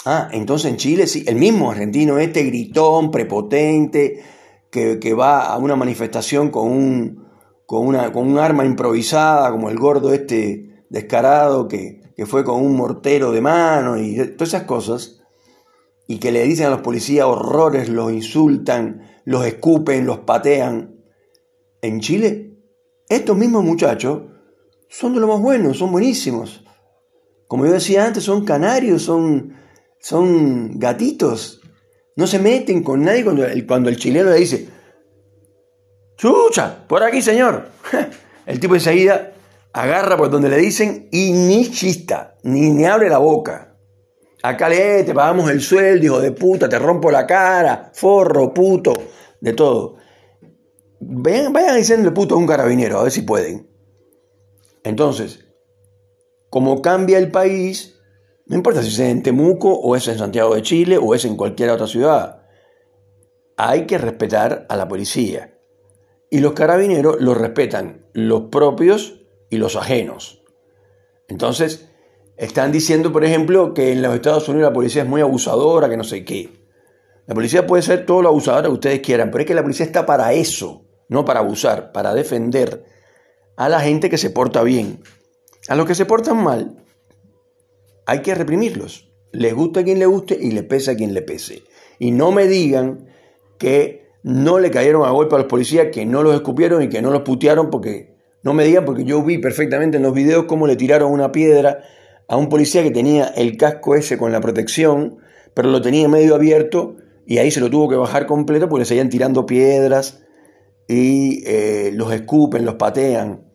Ah, 0.04 0.28
entonces 0.32 0.70
en 0.70 0.76
Chile 0.76 1.06
sí, 1.06 1.24
el 1.26 1.36
mismo 1.36 1.70
argentino, 1.70 2.18
este 2.18 2.44
gritón, 2.44 3.10
prepotente, 3.10 4.22
que, 4.70 5.14
va 5.14 5.46
a 5.46 5.58
una 5.58 5.76
manifestación 5.76 6.50
con 6.50 6.70
un, 6.70 7.26
con, 7.66 7.86
una, 7.86 8.12
con 8.12 8.30
un 8.30 8.38
arma 8.38 8.64
improvisada, 8.64 9.50
como 9.50 9.70
el 9.70 9.78
gordo 9.78 10.12
este 10.12 10.84
descarado 10.88 11.66
que, 11.68 12.00
que 12.16 12.26
fue 12.26 12.44
con 12.44 12.62
un 12.62 12.76
mortero 12.76 13.32
de 13.32 13.40
mano 13.40 13.98
y 13.98 14.16
todas 14.36 14.48
esas 14.48 14.62
cosas, 14.64 15.20
y 16.06 16.18
que 16.18 16.32
le 16.32 16.44
dicen 16.44 16.66
a 16.66 16.70
los 16.70 16.80
policías 16.80 17.26
horrores, 17.26 17.88
los 17.88 18.12
insultan, 18.12 19.02
los 19.24 19.44
escupen, 19.44 20.06
los 20.06 20.20
patean. 20.20 20.96
En 21.82 22.00
Chile, 22.00 22.56
estos 23.08 23.36
mismos 23.36 23.62
muchachos 23.62 24.22
son 24.88 25.14
de 25.14 25.20
lo 25.20 25.28
más 25.28 25.40
buenos, 25.40 25.78
son 25.78 25.92
buenísimos. 25.92 26.64
Como 27.48 27.64
yo 27.64 27.72
decía 27.72 28.04
antes, 28.04 28.24
son 28.24 28.44
canarios, 28.44 29.02
son, 29.02 29.54
son 29.98 30.78
gatitos. 30.78 31.62
No 32.14 32.26
se 32.26 32.38
meten 32.38 32.82
con 32.82 33.02
nadie 33.02 33.24
cuando 33.24 33.44
el, 33.46 33.66
cuando 33.66 33.88
el 33.88 33.96
chileno 33.96 34.30
le 34.30 34.36
dice, 34.36 34.68
chucha, 36.16 36.84
por 36.86 37.02
aquí 37.02 37.22
señor. 37.22 37.70
El 38.46 38.60
tipo 38.60 38.74
enseguida 38.74 39.34
agarra 39.74 40.16
por 40.16 40.30
donde 40.30 40.48
le 40.48 40.56
dicen 40.56 41.08
y 41.12 41.32
ni 41.32 41.70
chista, 41.70 42.36
ni, 42.44 42.70
ni 42.70 42.86
abre 42.86 43.10
la 43.10 43.18
boca. 43.18 43.76
Acá 44.42 44.70
le 44.70 45.04
te 45.04 45.12
pagamos 45.12 45.50
el 45.50 45.60
sueldo, 45.60 46.06
hijo 46.06 46.20
de 46.20 46.32
puta, 46.32 46.68
te 46.68 46.78
rompo 46.78 47.10
la 47.10 47.26
cara, 47.26 47.90
forro, 47.92 48.54
puto, 48.54 48.94
de 49.40 49.52
todo. 49.52 49.96
Vayan, 51.00 51.52
vayan 51.52 51.76
diciendo 51.76 52.14
puto 52.14 52.36
a 52.36 52.38
un 52.38 52.46
carabinero, 52.46 52.98
a 52.98 53.02
ver 53.02 53.12
si 53.12 53.22
pueden. 53.22 53.68
Entonces, 54.84 55.44
como 56.50 56.82
cambia 56.82 57.18
el 57.18 57.30
país, 57.30 58.00
no 58.46 58.56
importa 58.56 58.82
si 58.82 58.88
es 58.88 58.98
en 59.00 59.22
Temuco 59.22 59.72
o 59.72 59.96
es 59.96 60.08
en 60.08 60.18
Santiago 60.18 60.54
de 60.54 60.62
Chile 60.62 60.98
o 60.98 61.14
es 61.14 61.24
en 61.24 61.36
cualquier 61.36 61.70
otra 61.70 61.86
ciudad, 61.86 62.42
hay 63.56 63.86
que 63.86 63.98
respetar 63.98 64.66
a 64.68 64.76
la 64.76 64.88
policía. 64.88 65.58
Y 66.30 66.40
los 66.40 66.52
carabineros 66.52 67.20
los 67.20 67.36
respetan 67.36 68.06
los 68.12 68.42
propios 68.50 69.22
y 69.50 69.56
los 69.56 69.76
ajenos. 69.76 70.42
Entonces, 71.28 71.88
están 72.36 72.70
diciendo, 72.72 73.12
por 73.12 73.24
ejemplo, 73.24 73.74
que 73.74 73.92
en 73.92 74.00
los 74.00 74.14
Estados 74.14 74.48
Unidos 74.48 74.70
la 74.70 74.74
policía 74.74 75.02
es 75.02 75.08
muy 75.08 75.20
abusadora, 75.20 75.88
que 75.88 75.96
no 75.96 76.04
sé 76.04 76.24
qué. 76.24 76.66
La 77.26 77.34
policía 77.34 77.66
puede 77.66 77.82
ser 77.82 78.06
todo 78.06 78.22
lo 78.22 78.28
abusadora 78.28 78.68
que 78.68 78.74
ustedes 78.74 79.00
quieran, 79.00 79.30
pero 79.30 79.42
es 79.42 79.46
que 79.46 79.54
la 79.54 79.62
policía 79.62 79.84
está 79.84 80.06
para 80.06 80.32
eso, 80.32 80.86
no 81.08 81.24
para 81.24 81.40
abusar, 81.40 81.92
para 81.92 82.14
defender 82.14 82.84
a 83.56 83.68
la 83.68 83.80
gente 83.80 84.08
que 84.08 84.16
se 84.16 84.30
porta 84.30 84.62
bien. 84.62 85.02
A 85.68 85.76
los 85.76 85.86
que 85.86 85.94
se 85.94 86.06
portan 86.06 86.42
mal, 86.42 86.76
hay 88.06 88.22
que 88.22 88.34
reprimirlos. 88.34 89.12
Les 89.32 89.54
gusta 89.54 89.80
a 89.80 89.84
quien 89.84 89.98
le 89.98 90.06
guste 90.06 90.36
y 90.40 90.50
le 90.50 90.62
pese 90.62 90.92
a 90.92 90.96
quien 90.96 91.12
le 91.12 91.20
pese. 91.20 91.62
Y 91.98 92.10
no 92.10 92.32
me 92.32 92.46
digan 92.46 93.06
que 93.58 94.08
no 94.22 94.58
le 94.58 94.70
cayeron 94.70 95.04
a 95.04 95.10
golpe 95.10 95.34
a 95.34 95.38
los 95.38 95.46
policías, 95.46 95.88
que 95.92 96.06
no 96.06 96.22
los 96.22 96.34
escupieron 96.34 96.82
y 96.82 96.88
que 96.88 97.02
no 97.02 97.10
los 97.10 97.22
putearon, 97.22 97.68
porque 97.68 98.14
no 98.42 98.54
me 98.54 98.64
digan, 98.64 98.86
porque 98.86 99.04
yo 99.04 99.22
vi 99.22 99.36
perfectamente 99.36 99.98
en 99.98 100.04
los 100.04 100.14
videos 100.14 100.46
cómo 100.46 100.66
le 100.66 100.76
tiraron 100.76 101.12
una 101.12 101.32
piedra 101.32 101.82
a 102.28 102.36
un 102.36 102.48
policía 102.48 102.82
que 102.82 102.90
tenía 102.90 103.26
el 103.26 103.58
casco 103.58 103.94
ese 103.94 104.16
con 104.16 104.32
la 104.32 104.40
protección, 104.40 105.18
pero 105.52 105.68
lo 105.70 105.82
tenía 105.82 106.08
medio 106.08 106.34
abierto 106.34 106.96
y 107.26 107.38
ahí 107.38 107.50
se 107.50 107.60
lo 107.60 107.68
tuvo 107.68 107.90
que 107.90 107.96
bajar 107.96 108.26
completo 108.26 108.68
porque 108.70 108.80
le 108.80 108.86
seguían 108.86 109.10
tirando 109.10 109.44
piedras 109.44 110.22
y 110.86 111.42
eh, 111.46 111.90
los 111.92 112.10
escupen, 112.12 112.64
los 112.64 112.76
patean 112.76 113.47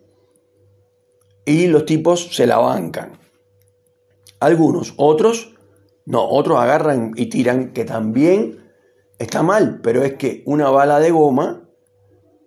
y 1.45 1.67
los 1.67 1.85
tipos 1.85 2.35
se 2.35 2.47
la 2.47 2.57
bancan. 2.57 3.19
Algunos, 4.39 4.93
otros, 4.97 5.55
no, 6.05 6.27
otros 6.27 6.59
agarran 6.59 7.11
y 7.15 7.27
tiran, 7.27 7.73
que 7.73 7.85
también 7.85 8.59
está 9.19 9.43
mal, 9.43 9.79
pero 9.81 10.03
es 10.03 10.13
que 10.13 10.43
una 10.45 10.69
bala 10.69 10.99
de 10.99 11.11
goma, 11.11 11.69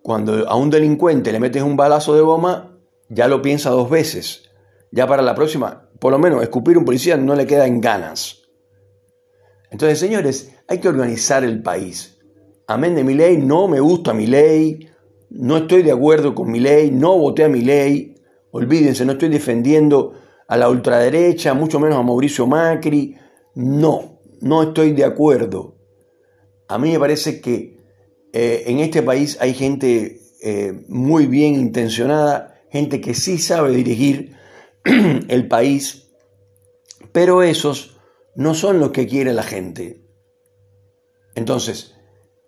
cuando 0.03 0.49
a 0.49 0.57
un 0.57 0.71
delincuente 0.71 1.33
le 1.33 1.41
metes 1.41 1.63
un 1.63 1.77
balazo 1.77 2.15
de 2.15 2.21
goma, 2.21 2.79
ya 3.09 3.29
lo 3.29 3.43
piensa 3.43 3.71
dos 3.71 3.89
veces. 3.89 4.51
Ya 4.93 5.07
para 5.07 5.23
la 5.23 5.35
próxima, 5.35 5.89
por 5.99 6.13
lo 6.13 6.19
menos 6.19 6.43
escupir 6.43 6.79
un 6.79 6.85
policía 6.85 7.17
no 7.17 7.35
le 7.35 7.47
queda 7.47 7.67
en 7.67 7.81
ganas. 7.81 8.43
Entonces, 9.71 9.99
señores, 9.99 10.53
hay 10.69 10.79
que 10.79 10.89
organizar 10.89 11.45
el 11.45 11.63
país. 11.63 12.19
Amén 12.67 12.95
de 12.95 13.05
mi 13.05 13.15
ley, 13.15 13.37
no 13.37 13.69
me 13.69 13.81
gusta 13.81 14.13
mi 14.13 14.27
ley, 14.27 14.89
no 15.31 15.57
estoy 15.57 15.83
de 15.83 15.93
acuerdo 15.93 16.35
con 16.35 16.51
mi 16.51 16.61
ley, 16.61 16.91
no 16.91 17.17
voté 17.19 17.45
a 17.45 17.49
mi 17.49 17.61
ley, 17.61 18.16
Olvídense, 18.57 19.05
no 19.05 19.13
estoy 19.13 19.29
defendiendo 19.29 20.15
a 20.49 20.57
la 20.57 20.71
ultraderecha, 20.71 21.53
mucho 21.53 21.79
menos 21.79 21.99
a 21.99 22.03
Mauricio 22.03 22.47
Macri. 22.47 23.15
No, 23.55 24.23
no 24.41 24.63
estoy 24.63 24.93
de 24.93 25.05
acuerdo. 25.05 25.77
A 26.67 26.79
mí 26.79 26.91
me 26.91 26.99
parece 26.99 27.43
que 27.43 27.79
eh, 28.33 28.65
en 28.67 28.79
este 28.79 29.03
país 29.03 29.37
hay 29.43 29.53
gente 29.53 30.23
eh, 30.43 30.87
muy 30.89 31.27
bien 31.27 31.55
intencionada, 31.55 32.63
gente 32.71 33.03
que 33.03 33.13
sí 33.13 33.37
sabe 33.37 33.73
dirigir 33.73 34.35
el 34.85 35.49
país, 35.49 36.09
pero 37.13 37.43
esos 37.43 37.99
no 38.37 38.55
son 38.55 38.81
los 38.81 38.91
que 38.91 39.07
quiere 39.07 39.35
la 39.35 39.43
gente. 39.43 40.03
Entonces, 41.35 41.95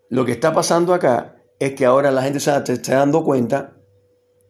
lo 0.09 0.25
que 0.25 0.33
está 0.33 0.55
pasando 0.55 0.95
acá 0.95 1.43
es 1.59 1.75
que 1.75 1.85
ahora 1.85 2.11
la 2.11 2.23
gente 2.23 2.41
se 2.41 2.57
está 2.57 2.95
dando 2.95 3.23
cuenta, 3.25 3.78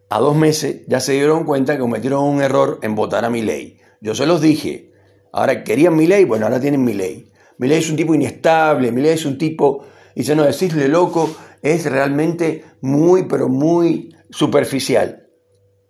a 0.09 0.19
dos 0.21 0.37
meses 0.37 0.83
ya 0.87 1.01
se 1.01 1.13
dieron 1.13 1.45
cuenta 1.45 1.75
que 1.75 1.81
cometieron 1.81 2.25
un 2.25 2.43
error 2.43 2.79
en 2.83 2.95
votar 2.95 3.25
a 3.25 3.31
mi 3.31 3.43
ley. 3.43 3.79
Yo 4.01 4.15
se 4.15 4.27
los 4.27 4.41
dije, 4.41 4.93
ahora 5.33 5.65
querían 5.65 5.97
mi 5.97 6.07
ley, 6.07 6.25
bueno, 6.25 6.47
ahora 6.47 6.61
tienen 6.61 6.85
mi 6.85 6.95
ley. 6.95 7.31
Mi 7.59 7.69
ley 7.69 7.79
es 7.79 7.91
un 7.91 7.97
tipo 7.97 8.15
inestable, 8.15 8.93
mi 8.93 9.03
ley 9.03 9.13
es 9.13 9.27
un 9.27 9.37
tipo, 9.37 9.85
dice, 10.15 10.35
no, 10.35 10.45
decirle 10.45 10.89
loco 10.89 11.31
es 11.61 11.85
realmente 11.91 12.65
muy, 12.81 13.25
pero 13.25 13.49
muy 13.49 14.15
superficial. 14.31 15.29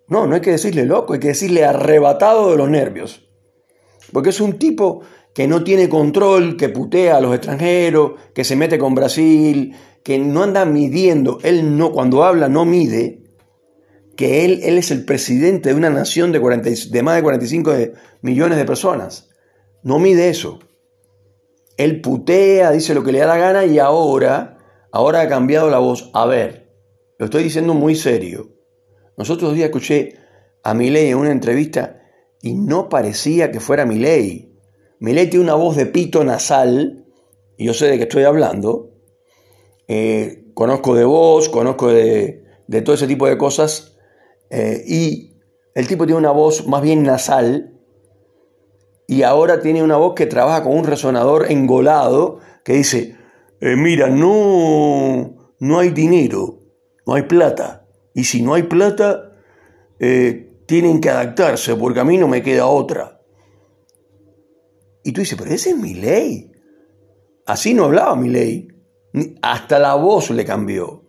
No, 0.08 0.26
no 0.26 0.34
hay 0.34 0.40
que 0.40 0.52
decirle 0.52 0.86
loco, 0.86 1.12
hay 1.12 1.20
que 1.20 1.28
decirle 1.28 1.64
arrebatado 1.64 2.50
de 2.50 2.56
los 2.56 2.70
nervios. 2.70 3.28
Porque 4.12 4.30
es 4.30 4.40
un 4.40 4.58
tipo 4.58 5.02
que 5.34 5.46
no 5.46 5.62
tiene 5.62 5.88
control, 5.88 6.56
que 6.56 6.70
putea 6.70 7.18
a 7.18 7.20
los 7.20 7.34
extranjeros, 7.34 8.12
que 8.34 8.44
se 8.44 8.56
mete 8.56 8.78
con 8.78 8.94
Brasil, 8.94 9.76
que 10.02 10.18
no 10.18 10.42
anda 10.42 10.64
midiendo. 10.64 11.38
Él 11.42 11.76
no, 11.76 11.92
cuando 11.92 12.24
habla, 12.24 12.48
no 12.48 12.64
mide 12.64 13.27
que 14.18 14.44
él, 14.44 14.62
él 14.64 14.78
es 14.78 14.90
el 14.90 15.04
presidente 15.04 15.68
de 15.68 15.76
una 15.76 15.90
nación 15.90 16.32
de, 16.32 16.40
de 16.40 17.02
más 17.04 17.14
de 17.14 17.22
45 17.22 17.72
millones 18.20 18.58
de 18.58 18.64
personas. 18.64 19.30
No 19.84 20.00
mide 20.00 20.28
eso. 20.28 20.58
Él 21.76 22.00
putea, 22.00 22.72
dice 22.72 22.94
lo 22.94 23.04
que 23.04 23.12
le 23.12 23.20
da 23.20 23.28
la 23.28 23.38
gana 23.38 23.64
y 23.64 23.78
ahora, 23.78 24.58
ahora 24.90 25.20
ha 25.20 25.28
cambiado 25.28 25.70
la 25.70 25.78
voz. 25.78 26.10
A 26.14 26.26
ver, 26.26 26.68
lo 27.16 27.26
estoy 27.26 27.44
diciendo 27.44 27.74
muy 27.74 27.94
serio. 27.94 28.56
Nosotros 29.16 29.54
día 29.54 29.66
escuché 29.66 30.16
a 30.64 30.74
Milei 30.74 31.10
en 31.10 31.18
una 31.18 31.30
entrevista 31.30 32.02
y 32.42 32.54
no 32.54 32.88
parecía 32.88 33.52
que 33.52 33.60
fuera 33.60 33.86
Milei. 33.86 34.52
Milei 34.98 35.30
tiene 35.30 35.44
una 35.44 35.54
voz 35.54 35.76
de 35.76 35.86
pito 35.86 36.24
nasal, 36.24 37.06
y 37.56 37.66
yo 37.66 37.72
sé 37.72 37.86
de 37.86 37.98
qué 37.98 38.02
estoy 38.02 38.24
hablando. 38.24 38.90
Eh, 39.86 40.50
conozco 40.54 40.96
de 40.96 41.04
voz, 41.04 41.48
conozco 41.48 41.86
de, 41.86 42.42
todo 42.84 42.96
ese 42.96 43.06
tipo 43.06 43.28
de 43.28 43.38
cosas. 43.38 43.97
Eh, 44.50 44.82
y 44.86 45.36
el 45.74 45.86
tipo 45.86 46.06
tiene 46.06 46.18
una 46.18 46.30
voz 46.30 46.66
más 46.66 46.82
bien 46.82 47.02
nasal. 47.02 47.74
Y 49.06 49.22
ahora 49.22 49.60
tiene 49.60 49.82
una 49.82 49.96
voz 49.96 50.14
que 50.14 50.26
trabaja 50.26 50.62
con 50.62 50.76
un 50.76 50.84
resonador 50.84 51.50
engolado 51.50 52.40
que 52.64 52.74
dice, 52.74 53.16
eh, 53.60 53.76
mira, 53.76 54.08
no, 54.08 55.54
no 55.60 55.78
hay 55.78 55.90
dinero, 55.90 56.60
no 57.06 57.14
hay 57.14 57.22
plata. 57.22 57.86
Y 58.14 58.24
si 58.24 58.42
no 58.42 58.54
hay 58.54 58.64
plata, 58.64 59.32
eh, 59.98 60.62
tienen 60.66 61.00
que 61.00 61.10
adaptarse 61.10 61.74
porque 61.76 62.00
a 62.00 62.04
mí 62.04 62.18
no 62.18 62.28
me 62.28 62.42
queda 62.42 62.66
otra. 62.66 63.22
Y 65.02 65.12
tú 65.12 65.22
dices, 65.22 65.38
pero 65.38 65.50
esa 65.54 65.70
es 65.70 65.76
mi 65.76 65.94
ley. 65.94 66.52
Así 67.46 67.72
no 67.72 67.84
hablaba 67.84 68.14
mi 68.14 68.28
ley. 68.28 68.68
Hasta 69.40 69.78
la 69.78 69.94
voz 69.94 70.30
le 70.30 70.44
cambió. 70.44 71.07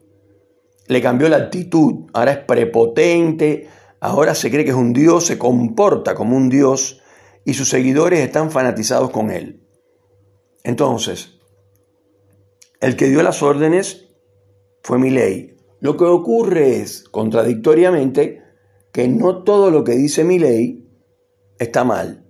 Le 0.90 1.02
cambió 1.02 1.30
la 1.30 1.38
actitud. 1.38 2.10
Ahora 2.14 2.32
es 2.32 2.38
prepotente. 2.40 3.70
Ahora 4.02 4.36
se 4.36 4.50
cree 4.50 4.66
que 4.66 4.72
es 4.72 4.76
un 4.76 4.92
dios, 4.92 5.26
se 5.26 5.38
comporta 5.38 6.16
como 6.16 6.36
un 6.36 6.50
dios 6.50 7.02
y 7.46 7.54
sus 7.54 7.70
seguidores 7.70 8.20
están 8.20 8.52
fanatizados 8.52 9.10
con 9.10 9.30
él. 9.30 9.66
Entonces, 10.64 11.40
el 12.80 12.96
que 12.96 13.08
dio 13.08 13.24
las 13.24 13.44
órdenes 13.44 14.10
fue 14.84 15.00
mi 15.00 15.10
ley. 15.10 15.58
Lo 15.80 15.98
que 15.98 16.06
ocurre 16.06 16.78
es, 16.78 17.04
contradictoriamente, 17.10 18.42
que 18.92 19.08
no 19.08 19.44
todo 19.44 19.72
lo 19.72 19.84
que 19.84 19.94
dice 19.94 20.24
mi 20.24 20.40
ley 20.40 20.88
está 21.58 21.84
mal, 21.84 22.26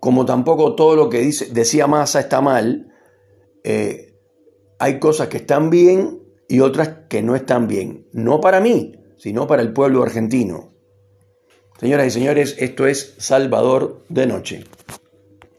como 0.00 0.24
tampoco 0.24 0.74
todo 0.74 0.94
lo 0.96 1.08
que 1.08 1.18
dice, 1.18 1.46
decía 1.52 1.86
Massa 1.86 2.20
está 2.20 2.40
mal. 2.40 2.92
Eh, 3.64 4.16
hay 4.78 4.98
cosas 5.00 5.28
que 5.28 5.38
están 5.38 5.70
bien 5.70 6.17
y 6.48 6.60
otras 6.60 6.90
que 7.08 7.22
no 7.22 7.36
están 7.36 7.68
bien. 7.68 8.08
No 8.12 8.40
para 8.40 8.60
mí, 8.60 8.96
sino 9.18 9.46
para 9.46 9.62
el 9.62 9.72
pueblo 9.72 10.02
argentino. 10.02 10.72
Señoras 11.78 12.08
y 12.08 12.10
señores, 12.10 12.56
esto 12.58 12.86
es 12.86 13.14
Salvador 13.18 14.04
de 14.08 14.26
Noche. 14.26 14.64